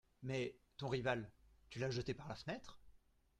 [0.23, 1.29] Mais ton rival,
[1.69, 2.79] tu l’as jeté par la fenêtre?…